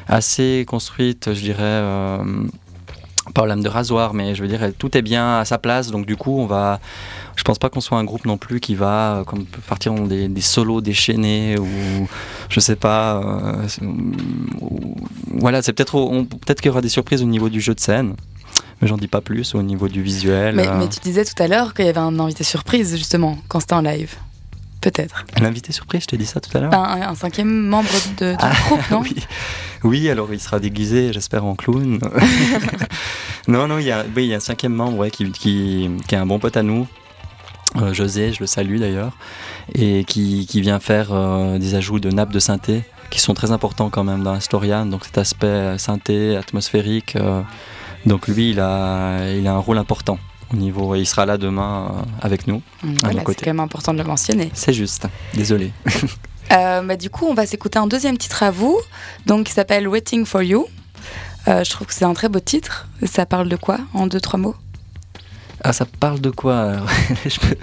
assez 0.07 0.63
construites, 0.67 1.33
je 1.33 1.41
dirais. 1.41 1.81
Pas 3.33 3.43
au 3.43 3.45
lame 3.45 3.61
de 3.63 3.69
rasoir, 3.69 4.13
mais 4.13 4.35
je 4.35 4.41
veux 4.41 4.47
dire, 4.49 4.59
tout 4.77 4.97
est 4.97 5.01
bien 5.01 5.37
à 5.39 5.45
sa 5.45 5.57
place. 5.57 5.91
Donc 5.91 6.05
du 6.05 6.15
coup, 6.17 6.37
on 6.39 6.45
va. 6.45 6.79
Je 7.35 7.43
pense 7.43 7.57
pas 7.57 7.69
qu'on 7.69 7.81
soit 7.81 7.97
un 7.97 8.03
groupe 8.03 8.25
non 8.25 8.37
plus 8.37 8.59
qui 8.59 8.75
va 8.75 9.17
euh, 9.19 9.23
comme 9.23 9.45
partir 9.67 9.93
dans 9.93 10.05
des, 10.05 10.27
des 10.27 10.41
solos 10.41 10.81
déchaînés 10.81 11.57
ou 11.57 12.07
je 12.49 12.59
sais 12.59 12.75
pas. 12.75 13.21
euh, 13.21 13.67
ou- 14.61 14.95
voilà, 15.39 15.61
c'est 15.61 15.73
peut-être 15.73 15.97
peut-être 16.41 16.61
qu'il 16.61 16.69
y 16.69 16.71
aura 16.71 16.81
des 16.81 16.89
surprises 16.89 17.23
au 17.23 17.27
niveau 17.27 17.49
du 17.49 17.59
jeu 17.61 17.73
de 17.73 17.79
scène, 17.79 18.15
mais 18.81 18.87
j'en 18.87 18.97
dis 18.97 19.07
pas 19.07 19.21
plus 19.21 19.55
au 19.55 19.63
niveau 19.63 19.87
du 19.87 20.01
visuel. 20.03 20.55
Mais, 20.55 20.67
euh. 20.67 20.77
mais 20.77 20.87
tu 20.89 20.99
disais 20.99 21.25
tout 21.25 21.41
à 21.41 21.47
l'heure 21.47 21.73
qu'il 21.73 21.85
y 21.85 21.89
avait 21.89 21.97
un 21.99 22.19
invité 22.19 22.43
surprise, 22.43 22.95
justement, 22.97 23.37
quand 23.47 23.59
c'était 23.59 23.73
en 23.73 23.81
live. 23.81 24.15
Peut-être. 24.83 25.23
L'invité 25.39 25.71
surprise, 25.71 26.01
je 26.03 26.07
t'ai 26.07 26.17
dit 26.17 26.25
ça 26.25 26.41
tout 26.41 26.55
à 26.57 26.59
l'heure. 26.59 26.69
Enfin, 26.73 26.83
un, 27.01 27.09
un 27.11 27.15
cinquième 27.15 27.47
membre 27.67 27.89
de, 28.17 28.35
Ah, 28.39 28.51
groupe, 28.67 28.81
non 28.91 28.99
oui. 29.03 29.15
oui, 29.83 30.09
alors 30.09 30.33
il 30.33 30.39
sera 30.41 30.59
déguisé, 30.59 31.13
j'espère, 31.13 31.45
en 31.45 31.55
clown. 31.55 31.99
non, 33.47 33.67
non, 33.67 33.77
il 33.79 33.85
y 33.85 33.91
a, 33.91 34.03
oui, 34.15 34.25
il 34.25 34.29
y 34.29 34.33
a 34.33 34.37
un 34.37 34.41
cinquième 34.41 34.73
membre 34.73 34.97
ouais, 34.97 35.09
qui, 35.11 35.31
qui, 35.31 35.89
qui 36.07 36.15
est 36.15 36.17
un 36.17 36.25
bon 36.25 36.37
pote 36.39 36.57
à 36.57 36.63
nous. 36.63 36.85
Euh, 37.77 37.93
José, 37.93 38.33
je 38.33 38.41
le 38.41 38.45
salue 38.45 38.77
d'ailleurs, 38.77 39.13
et 39.73 40.03
qui, 40.03 40.45
qui 40.47 40.61
vient 40.61 40.79
faire 40.79 41.07
euh, 41.11 41.57
des 41.57 41.75
ajouts 41.75 41.99
de 41.99 42.09
nappes 42.11 42.31
de 42.33 42.39
synthé 42.39 42.83
qui 43.09 43.19
sont 43.21 43.33
très 43.33 43.51
importants 43.51 43.89
quand 43.89 44.03
même 44.03 44.21
dans 44.23 44.33
Astorian. 44.33 44.85
Donc 44.85 45.05
cet 45.05 45.17
aspect 45.17 45.47
euh, 45.47 45.77
synthé, 45.77 46.35
atmosphérique. 46.35 47.15
euh, 47.15 47.41
donc 48.05 48.27
lui, 48.27 48.49
il 48.49 48.59
a, 48.59 49.31
il 49.31 49.47
a 49.47 49.53
un 49.53 49.59
rôle 49.59 49.77
important 49.77 50.19
au 50.51 50.55
niveau. 50.55 50.95
il 50.95 51.05
sera 51.05 51.25
là 51.25 51.37
demain 51.37 51.91
euh, 51.91 52.01
avec 52.21 52.47
nous. 52.47 52.61
Nos 52.83 52.99
Voilà, 53.01 53.23
c'est 53.27 53.35
quand 53.35 53.47
même 53.47 53.59
important 53.59 53.93
de 53.93 53.99
le 53.99 54.03
mentionner. 54.03 54.51
C'est 54.53 54.73
juste. 54.73 55.07
Désolé. 55.33 55.71
Euh, 56.51 56.81
bah, 56.81 56.97
du 56.97 57.09
coup, 57.09 57.25
on 57.25 57.33
va 57.33 57.45
s'écouter 57.45 57.79
un 57.79 57.87
deuxième 57.87 58.17
titre 58.17 58.43
à 58.43 58.51
vous, 58.51 58.77
donc 59.25 59.47
qui 59.47 59.53
s'appelle 59.53 59.87
Waiting 59.87 60.25
for 60.25 60.43
You. 60.43 60.67
Euh, 61.47 61.63
je 61.63 61.69
trouve 61.69 61.87
que 61.87 61.93
c'est 61.93 62.05
un 62.05 62.13
très 62.13 62.29
beau 62.29 62.41
titre. 62.41 62.87
Ça 63.05 63.25
parle 63.25 63.49
de 63.49 63.55
quoi 63.55 63.79
en 63.93 64.07
deux, 64.07 64.19
trois 64.19 64.37
mots? 64.39 64.55
Ah, 65.65 65.71
ça 65.71 65.85
parle 65.85 66.19
de 66.19 66.29
quoi 66.29 66.59
alors 66.59 66.87
Je 67.25 67.39
peux, 67.39 67.55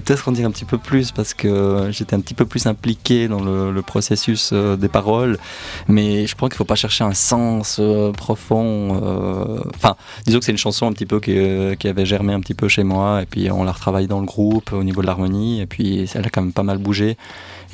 peut-être 0.00 0.28
en 0.28 0.32
dire 0.32 0.46
un 0.46 0.50
petit 0.50 0.66
peu 0.66 0.76
plus 0.76 1.12
parce 1.12 1.32
que 1.32 1.88
j'étais 1.90 2.14
un 2.14 2.20
petit 2.20 2.34
peu 2.34 2.44
plus 2.44 2.66
impliqué 2.66 3.26
dans 3.26 3.40
le, 3.42 3.80
processus 3.82 4.50
euh, 4.52 4.76
des 4.76 4.88
paroles, 4.88 5.38
mais 5.86 6.26
je 6.26 6.34
crois 6.36 6.48
qu'il 6.50 6.56
ne 6.56 6.58
faut 6.58 6.64
pas 6.64 6.74
chercher 6.74 7.04
un 7.04 7.14
sens 7.14 7.78
euh, 7.80 8.12
profond. 8.12 9.00
euh, 9.02 9.60
Enfin, 9.76 9.96
disons 10.26 10.40
que 10.40 10.44
c'est 10.44 10.52
une 10.52 10.58
chanson 10.58 10.86
un 10.86 10.92
petit 10.92 11.06
peu 11.06 11.20
qui, 11.20 11.32
euh, 11.38 11.74
qui 11.74 11.88
avait 11.88 12.04
germé 12.04 12.34
un 12.34 12.40
petit 12.40 12.54
peu 12.54 12.68
chez 12.68 12.82
moi, 12.84 13.22
et 13.22 13.26
puis 13.26 13.50
on 13.50 13.64
l'a 13.64 13.72
retravaillé 13.72 14.08
dans 14.08 14.20
le 14.20 14.26
groupe 14.26 14.72
au 14.72 14.84
niveau 14.84 15.00
de 15.00 15.06
l'harmonie, 15.06 15.60
et 15.62 15.66
puis 15.66 16.10
elle 16.14 16.26
a 16.26 16.28
quand 16.28 16.42
même 16.42 16.52
pas 16.52 16.64
mal 16.64 16.76
bougé. 16.78 17.16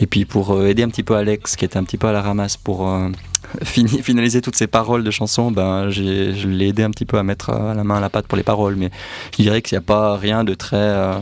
Et 0.00 0.06
puis 0.06 0.24
pour 0.24 0.52
euh, 0.52 0.66
aider 0.66 0.82
un 0.82 0.88
petit 0.88 1.02
peu 1.02 1.14
Alex, 1.16 1.56
qui 1.56 1.64
était 1.64 1.76
un 1.76 1.84
petit 1.84 1.98
peu 1.98 2.08
à 2.08 2.12
la 2.12 2.22
ramasse 2.22 2.56
pour 2.56 2.88
euh, 2.88 3.08
fini- 3.64 4.02
finaliser 4.02 4.40
toutes 4.40 4.56
ces 4.56 4.66
paroles 4.66 5.04
de 5.04 5.10
chansons, 5.10 5.50
ben, 5.50 5.90
j'ai- 5.90 6.34
je 6.34 6.48
l'ai 6.48 6.68
aidé 6.68 6.82
un 6.82 6.90
petit 6.90 7.04
peu 7.06 7.18
à 7.18 7.22
mettre 7.22 7.50
euh, 7.50 7.74
la 7.74 7.84
main 7.84 7.96
à 7.96 8.00
la 8.00 8.10
pâte 8.10 8.26
pour 8.26 8.36
les 8.36 8.42
paroles, 8.42 8.76
mais 8.76 8.90
je 9.36 9.42
dirais 9.42 9.62
qu'il 9.62 9.76
n'y 9.76 9.78
a 9.84 9.86
pas 9.86 10.16
rien 10.16 10.44
de 10.44 10.54
très, 10.54 10.76
euh, 10.76 11.14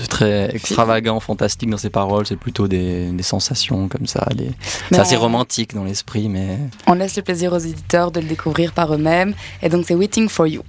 de 0.00 0.06
très 0.06 0.54
extravagant, 0.54 1.18
fantastique 1.20 1.68
dans 1.70 1.76
ces 1.78 1.90
paroles. 1.90 2.26
C'est 2.26 2.36
plutôt 2.36 2.68
des, 2.68 3.10
des 3.10 3.22
sensations 3.22 3.88
comme 3.88 4.06
ça. 4.06 4.26
des- 4.34 4.50
C'est 4.90 4.98
assez 5.00 5.16
on- 5.16 5.20
romantique 5.20 5.74
dans 5.74 5.84
l'esprit, 5.84 6.28
mais 6.28 6.58
On 6.86 6.94
laisse 6.94 7.16
le 7.16 7.22
plaisir 7.22 7.52
aux 7.52 7.58
éditeurs 7.58 8.10
de 8.12 8.20
le 8.20 8.26
découvrir 8.26 8.72
par 8.72 8.92
eux-mêmes. 8.94 9.34
Et 9.62 9.68
donc, 9.68 9.84
c'est 9.86 9.94
Waiting 9.94 10.28
for 10.28 10.46
You. 10.46 10.62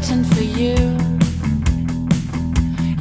searching 0.00 0.24
for 0.24 0.42
you. 0.42 0.76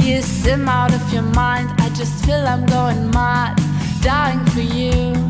You 0.03 0.21
sim 0.21 0.67
out 0.67 0.93
of 0.93 1.13
your 1.13 1.23
mind. 1.23 1.69
I 1.79 1.89
just 1.89 2.25
feel 2.25 2.45
I'm 2.47 2.65
going 2.65 3.09
mad, 3.11 3.57
dying 4.01 4.45
for 4.47 4.61
you. 4.61 5.28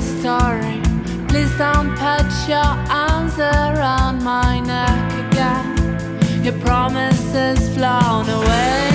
Story. 0.00 0.80
Please 1.28 1.52
don't 1.58 1.90
put 1.96 2.26
your 2.48 2.72
arms 2.90 3.38
around 3.38 4.22
my 4.22 4.60
neck 4.60 5.08
again. 5.26 6.44
Your 6.44 6.58
promises 6.60 7.74
flown 7.74 8.28
away. 8.28 8.87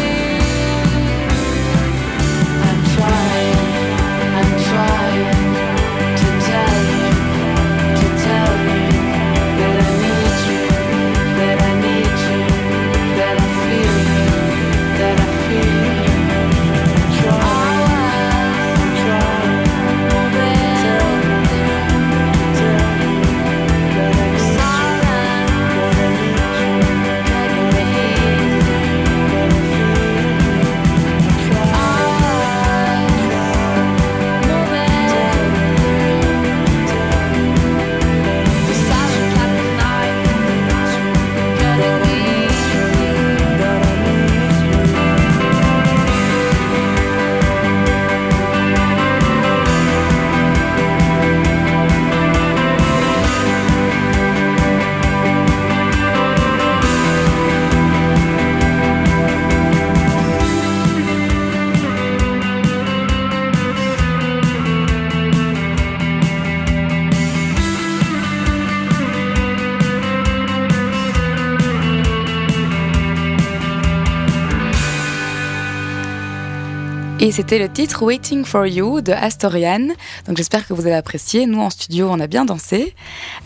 Et 77.24 77.32
c'était 77.32 77.58
le 77.58 77.70
titre 77.70 78.04
Waiting 78.04 78.44
for 78.44 78.66
You 78.66 79.00
de 79.00 79.14
Astorian. 79.14 79.88
Donc 80.28 80.36
j'espère 80.36 80.68
que 80.68 80.74
vous 80.74 80.82
avez 80.82 80.96
apprécié. 80.96 81.46
Nous 81.46 81.62
en 81.62 81.70
studio, 81.70 82.10
on 82.12 82.20
a 82.20 82.28
bien 82.28 82.44
dansé. 82.44 82.94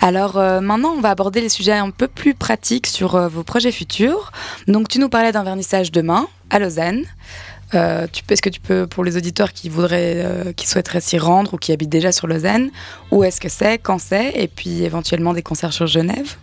Alors 0.01 0.37
euh, 0.37 0.61
maintenant, 0.61 0.95
on 0.97 0.99
va 0.99 1.11
aborder 1.11 1.41
les 1.41 1.49
sujets 1.49 1.73
un 1.73 1.91
peu 1.91 2.07
plus 2.07 2.33
pratiques 2.33 2.87
sur 2.87 3.13
euh, 3.13 3.27
vos 3.27 3.43
projets 3.43 3.71
futurs. 3.71 4.31
Donc 4.67 4.87
tu 4.87 4.97
nous 4.97 5.09
parlais 5.09 5.31
d'un 5.31 5.43
vernissage 5.43 5.91
demain 5.91 6.27
à 6.49 6.57
Lausanne. 6.57 7.03
Euh, 7.75 8.07
Est-ce 8.31 8.41
que 8.41 8.49
tu 8.49 8.61
peux, 8.61 8.87
pour 8.87 9.03
les 9.03 9.15
auditeurs 9.15 9.53
qui 9.53 9.69
voudraient, 9.69 10.25
qui 10.55 10.67
souhaiteraient 10.67 10.99
s'y 10.99 11.19
rendre 11.19 11.53
ou 11.53 11.57
qui 11.57 11.71
habitent 11.71 11.89
déjà 11.89 12.11
sur 12.11 12.25
Lausanne, 12.25 12.71
où 13.11 13.23
est-ce 13.23 13.39
que 13.39 13.49
c'est, 13.49 13.77
quand 13.77 13.99
c'est, 13.99 14.31
et 14.33 14.47
puis 14.47 14.85
éventuellement 14.85 15.33
des 15.33 15.43
concerts 15.43 15.73
sur 15.73 15.85
Genève? 15.85 16.35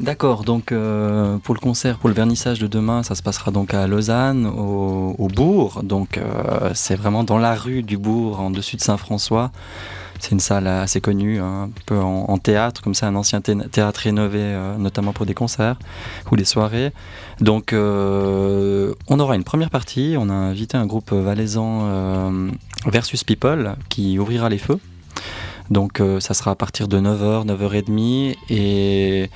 D'accord, 0.00 0.44
donc 0.44 0.72
euh, 0.72 1.36
pour 1.38 1.54
le 1.54 1.60
concert, 1.60 1.98
pour 1.98 2.08
le 2.08 2.14
vernissage 2.14 2.58
de 2.58 2.66
demain, 2.66 3.02
ça 3.02 3.14
se 3.14 3.22
passera 3.22 3.50
donc 3.50 3.74
à 3.74 3.86
Lausanne, 3.86 4.46
au, 4.46 5.28
Bourg. 5.28 5.82
Donc 5.82 6.16
euh, 6.16 6.70
c'est 6.72 6.96
vraiment 6.96 7.22
dans 7.22 7.36
la 7.36 7.54
rue 7.54 7.82
du 7.82 7.98
Bourg, 7.98 8.40
en 8.40 8.50
dessus 8.50 8.76
de 8.76 8.80
Saint-François. 8.80 9.52
C'est 10.18 10.30
une 10.32 10.40
salle 10.40 10.66
assez 10.66 11.02
connue, 11.02 11.38
hein, 11.38 11.64
un 11.64 11.70
peu 11.84 11.98
en, 11.98 12.38
théâtre, 12.38 12.80
comme 12.80 12.94
ça, 12.94 13.08
un 13.08 13.14
ancien 13.14 13.42
thé- 13.42 13.68
théâtre 13.70 14.00
rénové, 14.00 14.38
euh, 14.40 14.76
notamment 14.78 15.12
pour 15.12 15.26
des 15.26 15.34
concerts 15.34 15.76
ou 16.30 16.36
des 16.36 16.46
soirées. 16.46 16.92
Donc 17.42 17.74
on 17.74 19.20
aura 19.20 19.36
une 19.36 19.44
première 19.44 19.70
partie, 19.70 20.14
on 20.18 20.30
a 20.30 20.34
invité 20.34 20.78
un 20.78 20.86
groupe 20.86 21.12
valaisan 21.12 22.48
Versus 22.86 23.22
People 23.22 23.76
qui 23.90 24.18
ouvrira 24.18 24.48
les 24.48 24.58
feux. 24.58 24.78
Donc 25.70 26.02
ça 26.20 26.34
sera 26.34 26.52
à 26.52 26.54
partir 26.54 26.88
de 26.88 26.98
9h, 26.98 27.46
9h30 27.46 28.36
et 28.48 29.30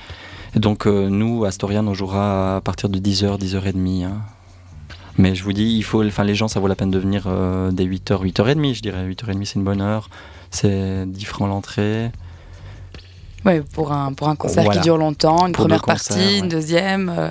et 0.55 0.59
donc 0.59 0.87
euh, 0.87 1.09
nous, 1.09 1.45
Astorian, 1.45 1.85
on 1.87 1.93
jouera 1.93 2.57
à 2.57 2.61
partir 2.61 2.89
de 2.89 2.97
10h, 2.99 3.39
10h30. 3.39 4.05
hein. 4.05 4.21
Mais 5.17 5.33
je 5.35 5.43
vous 5.43 5.53
dis, 5.53 5.75
il 5.77 5.83
faut, 5.83 6.03
enfin, 6.03 6.23
les 6.23 6.35
gens, 6.35 6.47
ça 6.47 6.59
vaut 6.59 6.67
la 6.67 6.75
peine 6.75 6.91
de 6.91 6.99
venir 6.99 7.23
euh, 7.27 7.71
dès 7.71 7.85
8h, 7.85 8.21
8h30, 8.23 8.73
je 8.73 8.81
dirais. 8.81 9.05
8h30, 9.07 9.45
c'est 9.45 9.55
une 9.55 9.63
bonne 9.63 9.81
heure. 9.81 10.09
C'est 10.51 11.05
10 11.05 11.25
francs 11.25 11.47
l'entrée. 11.49 12.11
Ouais, 13.45 13.61
pour 13.73 13.91
un, 13.93 14.11
pour 14.13 14.27
un 14.29 14.35
concert 14.35 14.63
Voilà. 14.63 14.81
qui 14.81 14.83
dure 14.85 14.97
longtemps, 14.97 15.45
une 15.47 15.53
Pour 15.53 15.65
première 15.65 15.83
partie, 15.83 16.13
ouais. 16.13 16.37
une 16.39 16.49
deuxième. 16.49 17.09
euh, 17.09 17.29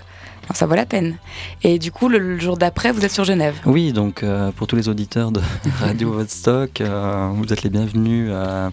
ça 0.52 0.66
vaut 0.66 0.74
la 0.74 0.86
peine. 0.86 1.16
Et 1.62 1.78
du 1.78 1.90
coup, 1.90 2.08
le, 2.08 2.18
le 2.18 2.38
jour 2.38 2.56
d'après, 2.56 2.92
vous 2.92 3.04
êtes 3.04 3.12
sur 3.12 3.24
Genève. 3.24 3.56
Oui, 3.64 3.92
donc 3.92 4.22
euh, 4.22 4.50
pour 4.52 4.66
tous 4.66 4.76
les 4.76 4.88
auditeurs 4.88 5.32
de 5.32 5.40
Radio 5.80 6.14
Woodstock, 6.14 6.80
euh, 6.80 7.30
vous 7.34 7.52
êtes 7.52 7.62
les 7.62 7.70
bienvenus 7.70 8.28
euh, 8.30 8.68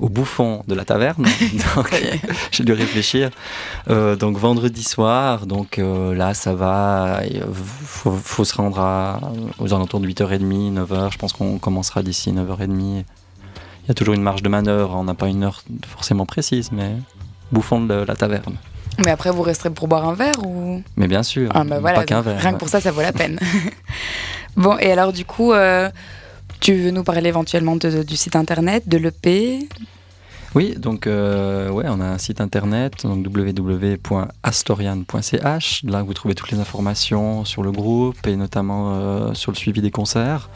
au 0.00 0.08
bouffon 0.08 0.64
de 0.66 0.74
la 0.74 0.84
taverne. 0.84 1.26
J'ai 2.50 2.64
dû 2.64 2.72
réfléchir. 2.72 3.30
Donc 3.88 4.36
vendredi 4.38 4.82
soir, 4.82 5.46
donc 5.46 5.78
là 5.78 6.34
ça 6.34 6.54
va, 6.54 7.20
il 7.30 7.42
faut, 7.52 8.12
faut 8.12 8.44
se 8.44 8.54
rendre 8.54 8.80
à, 8.80 9.20
aux 9.58 9.72
alentours 9.72 10.00
de 10.00 10.08
8h30, 10.08 10.74
9h. 10.74 11.12
Je 11.12 11.18
pense 11.18 11.32
qu'on 11.32 11.58
commencera 11.58 12.02
d'ici 12.02 12.32
9h30. 12.32 13.04
Il 13.84 13.88
y 13.88 13.90
a 13.90 13.94
toujours 13.94 14.14
une 14.14 14.22
marge 14.22 14.42
de 14.42 14.48
manœuvre, 14.48 14.96
on 14.96 15.04
n'a 15.04 15.14
pas 15.14 15.28
une 15.28 15.44
heure 15.44 15.62
forcément 15.86 16.24
précise, 16.26 16.70
mais 16.72 16.96
bouffon 17.52 17.82
de 17.82 17.94
la 17.94 18.16
taverne. 18.16 18.56
Mais 18.98 19.10
après, 19.10 19.30
vous 19.30 19.42
resterez 19.42 19.70
pour 19.70 19.88
boire 19.88 20.06
un 20.08 20.14
verre 20.14 20.44
ou? 20.46 20.82
Mais 20.96 21.06
bien 21.08 21.22
sûr, 21.22 21.50
Ah 21.54 21.64
bah 21.64 21.78
voilà, 21.80 22.00
pas 22.00 22.04
qu'un 22.04 22.20
verre. 22.20 22.38
rien 22.40 22.52
que 22.52 22.58
pour 22.58 22.68
ça, 22.68 22.80
ça 22.80 22.90
vaut 22.92 23.00
la 23.02 23.12
peine. 23.12 23.38
bon, 24.56 24.76
et 24.78 24.90
alors 24.92 25.12
du 25.12 25.24
coup, 25.24 25.52
euh, 25.52 25.88
tu 26.60 26.74
veux 26.74 26.90
nous 26.90 27.04
parler 27.04 27.28
éventuellement 27.28 27.76
de- 27.76 28.02
du 28.02 28.16
site 28.16 28.36
internet, 28.36 28.88
de 28.88 28.96
l'EP 28.98 29.68
Oui, 30.54 30.74
donc 30.78 31.06
euh, 31.08 31.68
ouais, 31.70 31.84
on 31.88 32.00
a 32.00 32.04
un 32.06 32.18
site 32.18 32.40
internet, 32.40 33.04
donc 33.04 33.26
www.astorian.ch. 33.26 35.82
Là, 35.84 36.02
vous 36.02 36.14
trouvez 36.14 36.34
toutes 36.34 36.50
les 36.52 36.58
informations 36.60 37.44
sur 37.44 37.62
le 37.62 37.72
groupe 37.72 38.26
et 38.26 38.36
notamment 38.36 38.94
euh, 38.94 39.34
sur 39.34 39.50
le 39.52 39.56
suivi 39.56 39.80
des 39.80 39.90
concerts. 39.90 40.48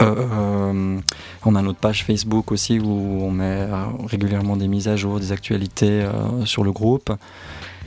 Euh, 0.00 0.14
euh, 0.16 1.00
on 1.44 1.54
a 1.56 1.62
notre 1.62 1.78
page 1.78 2.04
Facebook 2.04 2.52
aussi 2.52 2.78
où 2.78 2.88
on 3.22 3.30
met 3.30 3.44
euh, 3.44 3.84
régulièrement 4.06 4.56
des 4.56 4.68
mises 4.68 4.88
à 4.88 4.96
jour, 4.96 5.18
des 5.18 5.32
actualités 5.32 6.06
sur 6.44 6.64
le 6.64 6.72
groupe. 6.72 7.12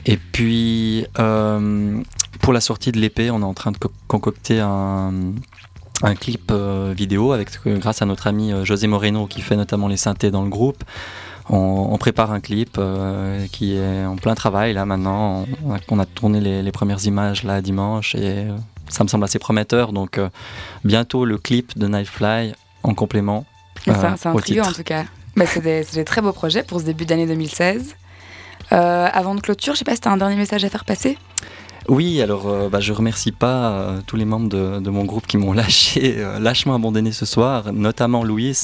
Et 0.04 0.16
puis, 0.16 1.06
pour 2.40 2.52
la 2.52 2.60
sortie 2.60 2.92
de 2.92 2.98
l'épée, 2.98 3.30
on 3.30 3.40
est 3.40 3.44
en 3.44 3.54
train 3.54 3.72
de 3.72 3.78
co- 3.78 3.92
concocter 4.08 4.60
un, 4.60 5.12
clip 6.18 6.52
vidéo 6.96 7.32
avec, 7.32 7.50
grâce 7.64 8.02
à 8.02 8.06
notre 8.06 8.26
ami 8.26 8.52
José 8.64 8.88
Moreno 8.88 9.26
qui 9.26 9.40
fait 9.40 9.56
notamment 9.56 9.86
les 9.86 9.96
synthés 9.96 10.30
dans 10.30 10.42
le 10.42 10.50
groupe. 10.50 10.82
On, 11.48 11.96
prépare 11.98 12.32
un 12.32 12.40
clip 12.40 12.80
qui 13.52 13.74
est 13.74 14.04
en 14.04 14.16
plein 14.16 14.34
travail 14.34 14.72
là 14.74 14.84
maintenant. 14.84 15.46
On 15.88 15.98
a, 15.98 16.06
tourné 16.06 16.40
les, 16.40 16.62
les 16.62 16.72
premières 16.72 17.04
images 17.06 17.44
là 17.44 17.62
dimanche 17.62 18.16
et 18.16 18.46
ça 18.88 19.04
me 19.04 19.08
semble 19.08 19.24
assez 19.24 19.38
prometteur. 19.38 19.92
Donc 19.92 20.18
euh, 20.18 20.28
bientôt 20.84 21.24
le 21.24 21.38
clip 21.38 21.78
de 21.78 21.86
Nightfly 21.86 22.52
en 22.82 22.94
complément. 22.94 23.44
Euh, 23.88 23.92
C'est 24.16 24.28
intriguant 24.28 24.62
en 24.62 24.66
titre. 24.66 24.76
tout 24.78 24.84
cas. 24.84 25.04
Bah, 25.36 25.46
c'est 25.46 25.60
des, 25.60 26.04
très 26.04 26.20
beaux 26.20 26.32
projets 26.32 26.62
pour 26.62 26.80
ce 26.80 26.84
début 26.84 27.06
d'année 27.06 27.26
2016. 27.26 27.96
Euh, 28.72 29.08
avant 29.12 29.34
de 29.34 29.40
clôture, 29.40 29.74
je 29.74 29.78
sais 29.80 29.84
pas 29.84 29.94
si 29.94 30.00
tu 30.00 30.08
as 30.08 30.12
un 30.12 30.16
dernier 30.16 30.36
message 30.36 30.64
à 30.64 30.68
faire 30.68 30.84
passer? 30.84 31.16
Oui, 31.88 32.22
alors 32.22 32.48
euh, 32.48 32.68
bah, 32.68 32.80
je 32.80 32.92
remercie 32.92 33.32
pas 33.32 33.70
euh, 33.72 34.00
tous 34.06 34.16
les 34.16 34.24
membres 34.24 34.48
de, 34.48 34.78
de 34.78 34.90
mon 34.90 35.04
groupe 35.04 35.26
qui 35.26 35.36
m'ont 35.36 35.52
lâché, 35.62 36.14
euh, 36.18 36.38
lâchement 36.38 36.74
abandonné 36.74 37.12
ce 37.12 37.26
soir, 37.26 37.72
notamment 37.72 38.22
Louis. 38.24 38.56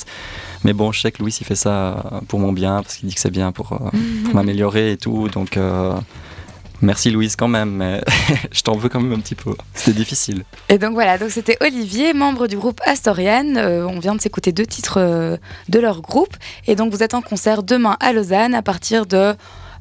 Mais 0.64 0.72
bon, 0.72 0.92
je 0.92 1.00
sais 1.00 1.10
que 1.10 1.18
Louis 1.20 1.36
il 1.40 1.44
fait 1.44 1.56
ça 1.56 1.70
euh, 2.12 2.20
pour 2.28 2.38
mon 2.38 2.52
bien 2.52 2.82
parce 2.82 2.96
qu'il 2.96 3.08
dit 3.08 3.14
que 3.14 3.20
c'est 3.20 3.30
bien 3.30 3.50
pour, 3.50 3.72
euh, 3.72 3.90
pour 4.24 4.34
m'améliorer 4.34 4.92
et 4.92 4.96
tout. 4.96 5.28
Donc 5.28 5.56
euh, 5.56 5.94
merci 6.82 7.10
Louise 7.10 7.36
quand 7.36 7.48
même, 7.48 7.70
mais 7.70 8.00
je 8.52 8.62
t'en 8.62 8.76
veux 8.76 8.88
quand 8.88 9.00
même 9.00 9.12
un 9.12 9.20
petit 9.20 9.34
peu. 9.34 9.54
C'était 9.74 9.92
difficile. 9.92 10.44
Et 10.68 10.78
donc 10.78 10.92
voilà, 10.94 11.18
donc 11.18 11.30
c'était 11.30 11.56
Olivier, 11.60 12.12
membre 12.14 12.46
du 12.46 12.56
groupe 12.56 12.80
Astorian. 12.84 13.56
Euh, 13.56 13.84
on 13.84 13.98
vient 13.98 14.14
de 14.14 14.20
s'écouter 14.20 14.52
deux 14.52 14.66
titres 14.66 14.98
euh, 15.00 15.36
de 15.68 15.78
leur 15.78 16.00
groupe. 16.02 16.36
Et 16.66 16.74
donc 16.76 16.92
vous 16.92 17.02
êtes 17.02 17.14
en 17.14 17.22
concert 17.22 17.62
demain 17.62 17.96
à 18.00 18.12
Lausanne 18.12 18.54
à 18.54 18.62
partir 18.62 19.06
de 19.06 19.34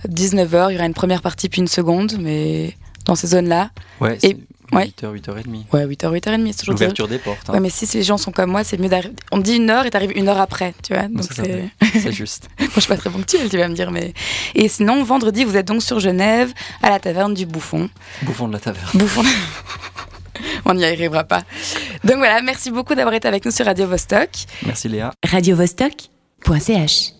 19h. 0.08 0.68
Il 0.70 0.74
y 0.74 0.78
aura 0.78 0.86
une 0.86 0.94
première 0.94 1.22
partie 1.22 1.50
puis 1.50 1.62
une 1.62 1.68
seconde, 1.68 2.14
mais 2.20 2.76
dans 3.06 3.16
ces 3.16 3.28
zones-là. 3.28 3.70
Ouais, 4.02 4.18
Et- 4.24 4.38
ouais. 4.72 4.86
8h, 4.88 5.14
8h30. 5.14 5.66
Ouais, 5.74 5.86
8h, 5.86 6.12
8h30, 6.12 6.48
c'est 6.52 6.60
toujours 6.60 6.76
dire- 6.76 6.88
L'ouverture 6.88 7.08
des 7.08 7.18
portes. 7.20 7.50
hein. 7.50 7.54
Ouais, 7.54 7.60
mais 7.60 7.70
si 7.70 7.86
les 7.98 8.04
gens 8.04 8.18
sont 8.18 8.32
comme 8.32 8.52
moi, 8.52 8.64
c'est 8.64 8.78
mieux 8.80 8.90
d'arriver. 8.90 9.14
On 9.32 9.38
dit 9.38 9.56
une 9.56 9.70
heure 9.70 9.86
et 9.86 9.90
t'arrives 9.90 10.12
une 10.16 10.28
heure 10.30 10.40
après, 10.40 10.74
tu 10.84 10.94
vois. 10.94 11.08
Donc 11.08 11.26
c'est 11.32 12.12
juste. 12.12 12.50
Moi, 12.60 12.70
je 12.76 12.80
suis 12.82 12.88
pas 12.90 12.98
très 12.98 13.10
ponctuelle, 13.10 13.50
tu 13.50 13.58
vas 13.58 13.68
me 13.68 13.76
dire, 13.76 13.92
mais. 13.92 14.14
Et 14.56 14.68
sinon, 14.68 15.04
vendredi, 15.04 15.44
vous 15.44 15.56
êtes 15.58 15.68
donc 15.68 15.82
sur 15.84 16.00
Genève, 16.00 16.52
à 16.82 16.90
la 16.90 17.00
taverne 17.00 17.34
du 17.34 17.46
Bouffon. 17.46 17.90
Bouffon 18.24 18.48
de 18.48 18.54
la 18.54 18.60
taverne. 18.60 18.88
Bouffon. 18.94 19.24
On 20.66 20.74
n'y 20.76 20.86
arrivera 20.86 21.24
pas. 21.24 21.44
Donc 22.04 22.18
voilà, 22.18 22.42
merci 22.42 22.70
beaucoup 22.70 22.94
d'avoir 22.94 23.16
été 23.16 23.28
avec 23.28 23.44
nous 23.46 23.52
sur 23.52 23.66
Radio 23.66 23.88
Vostok. 23.88 24.30
Merci 24.66 24.88
Léa. 24.88 25.12
radiovostok.ch 25.26 27.18